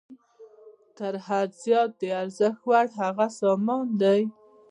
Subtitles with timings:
[0.97, 4.21] تر حد زیات د ارزښت وړ هغه سامان دی